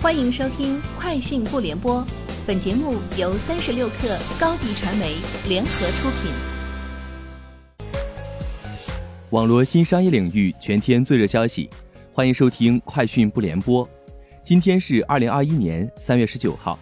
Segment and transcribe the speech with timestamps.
[0.00, 2.00] 欢迎收听《快讯不联播》，
[2.46, 5.16] 本节目由三十六克高低传媒
[5.48, 6.30] 联合出品。
[9.30, 11.68] 网络新商业领域全天最热消息，
[12.12, 13.84] 欢迎收听《快讯不联播》。
[14.40, 16.78] 今天是二零二一年三月十九号。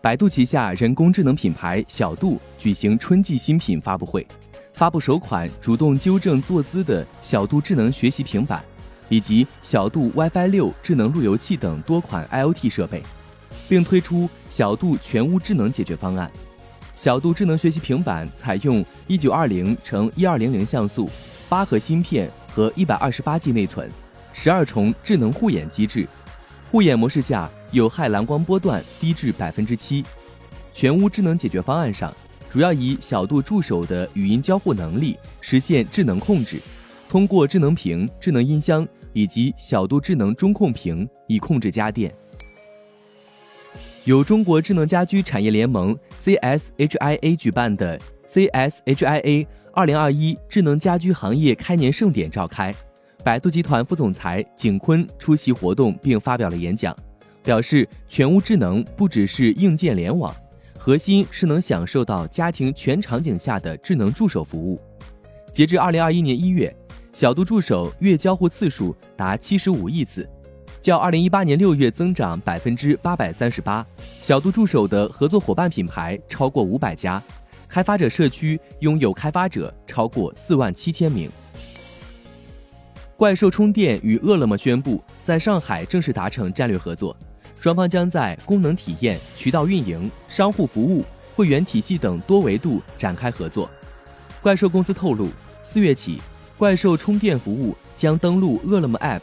[0.00, 4.26] 百度旗下人工智能品牌小度举行春季新品发布会，
[4.74, 8.64] 发布首款主动纠正坐姿的小度智能学习平板。
[9.08, 13.02] 以及小度 WiFi 六智能路由器等多款 IoT 设备，
[13.68, 16.30] 并推出小度全屋智能解决方案。
[16.94, 21.10] 小度智能学习平板采用一九二零乘一二零零像素、
[21.48, 23.88] 八核芯片和一百二十八 G 内存，
[24.32, 26.08] 十二重智能护眼机制，
[26.72, 30.02] 护眼模式下有害蓝光波段低至百分之七。
[30.72, 32.12] 全屋智能解决方案上，
[32.48, 36.58] 主要以小度助手的语音交互能力实现智能控制，
[37.10, 38.88] 通过智能屏、智能音箱。
[39.16, 42.14] 以及小度智能中控屏以控制家电。
[44.04, 52.74] 由中国智能家居产业联盟 （CSHIA） 举办的 CSHIA 二零二一智能家居行业开年盛典召开，
[53.24, 56.94] 百度集团副总裁景坤出席活动并发表了演讲，
[57.42, 60.34] 表示全屋智能不只是硬件联网，
[60.78, 64.78] 核心是能享受到家庭全场景下的智能助手服务。
[65.54, 66.70] 截至二零二一年一月。
[67.16, 70.28] 小度助手月交互次数达七十五亿次，
[70.82, 73.86] 较二零一八年六月增长百分之八百三十八。
[74.20, 77.22] 小度助手的合作伙伴品牌超过五百家，
[77.66, 81.30] 开发者社区拥有开发者超过四万七千名。
[83.16, 87.16] 怪兽充电与饿了么宣布在上海正式达成战略合作，
[87.58, 91.02] 双方将在功能体验、渠道运营、商户服务、
[91.34, 93.70] 会员体系等多维度展开合作。
[94.42, 95.28] 怪兽公司透露，
[95.64, 96.20] 四月起。
[96.58, 99.20] 怪兽充电服务将登录饿了么 App，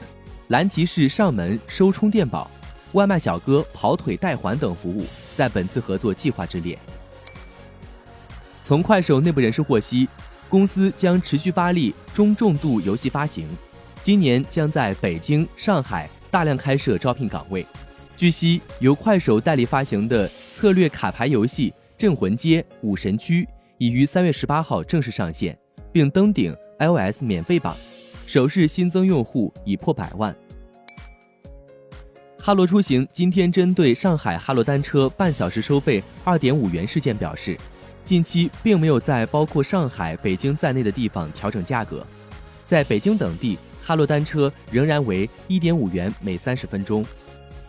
[0.50, 2.50] 蓝骑士上门收充电宝，
[2.92, 5.04] 外卖小哥跑腿代还等服务
[5.36, 6.78] 在本次合作计划之列。
[8.62, 10.08] 从快手内部人士获悉，
[10.48, 13.48] 公司将持续发力中重度游戏发行，
[14.04, 17.66] 今年将在北京、上海大量开设招聘岗位。
[18.16, 23.44] 据悉，由快手代理发行的策略卡牌游戏《镇魂街武神区》
[23.80, 25.58] 已于三月十八号正式上线，
[25.92, 26.56] 并登顶。
[26.84, 27.78] iOS 免费榜，
[28.28, 30.36] 首日新增用户已破百万。
[32.38, 37.58] 哈罗出行今天针对上海哈罗单车半小时收费二点五元事件表示，
[38.04, 42.06] 近期并没有在包括上海、北京在内的地方调整价格，
[42.66, 47.06] 在北京等地，哈罗单车仍然为一点五元每三十分钟。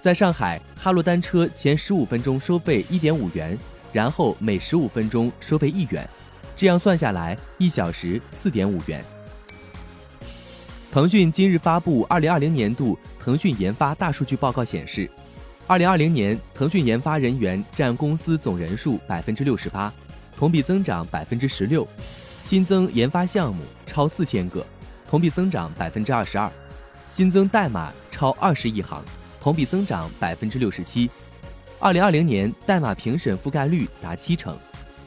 [0.01, 3.57] 在上海，哈罗单车前十五分钟收费一点五元，
[3.93, 6.09] 然后每十五分钟收费一元。
[6.57, 9.05] 这样算下来，一小时四点五元。
[10.93, 15.11] 腾讯今日发布二零二零年度腾讯研发大数据报告显示，
[15.67, 19.93] 二零二零年腾讯研发人员占公司总人数百分之六十八，
[20.37, 21.83] 同比增长百分之十六；
[22.45, 24.65] 新增研发项目超四千个，
[25.09, 26.49] 同比增长百分之二十二；
[27.11, 29.03] 新增代码超二十亿行，
[29.41, 31.11] 同比增长百分之六十七。
[31.81, 34.57] 二零二零年代码评审覆盖率达七成。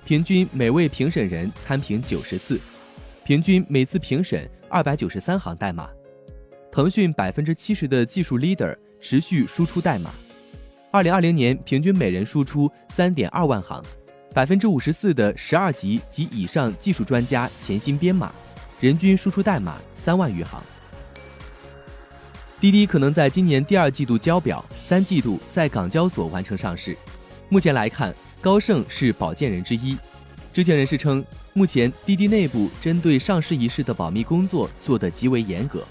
[0.08, 2.58] 平均每位评审人参评九十次，
[3.26, 5.90] 平均每次评审二百九十三行代码。
[6.72, 10.10] 腾讯百分之七十的技术 leader 持续输出代码，
[10.92, 13.84] 二零二零年平均每人输出三点二万行，
[14.34, 18.34] 百分之五十四的十二级及以上技术专家潜心编码，
[18.80, 20.64] 人均输出代码三万余行。
[22.62, 26.98] 滴滴可能在今年第二季度交表，三季度在港交所完成上市。
[27.50, 28.16] 目前来看。
[28.40, 29.98] 高盛是保荐人之一。
[30.54, 35.84] 知情人士称，目前滴滴内部针对上市一事的保密工作做得极为严格。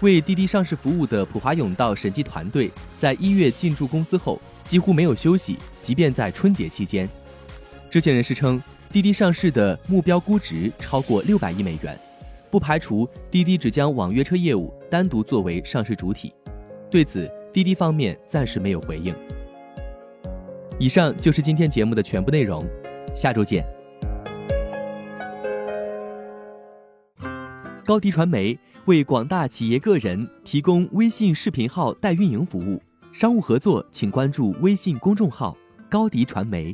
[0.00, 7.08] 为滴滴上市服务的普华永道审计团队在一月进驻公司后，几乎没有休息，即便在春节期间。
[7.90, 11.98] 知情人士称，滴滴上市的目标估值超过六百亿美元，
[12.50, 16.32] 不排除滴滴只将网约车业务单独作为上市主体。
[16.88, 19.12] 对此，滴滴方面暂时没有回应。
[20.80, 22.64] 以上就是今天节目的全部内容，
[23.12, 23.66] 下周见。
[27.84, 32.80] 高迪传媒为广大企业个人提供微信视频号代运营服务，
[33.12, 35.56] 商务合作请关注微信公众号
[35.90, 36.72] “高迪传媒”。